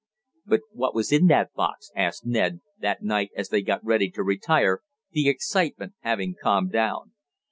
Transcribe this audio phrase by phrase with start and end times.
[0.47, 4.23] "But what was in that box?" asked Ned, that night as they got ready to
[4.23, 4.79] retire,
[5.11, 7.11] the excitement having calmed down.